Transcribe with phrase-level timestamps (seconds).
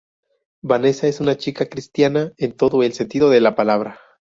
[0.63, 3.99] Vanessa es una Chica Cristiana en todo el sentido de la palabra.